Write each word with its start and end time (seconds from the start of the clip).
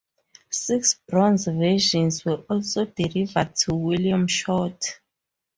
Six 0.49 0.95
bronze 0.95 1.45
versions 1.45 2.25
were 2.25 2.43
also 2.49 2.85
delivered 2.85 3.55
to 3.57 3.75
William 3.75 4.25
Short. 4.25 4.99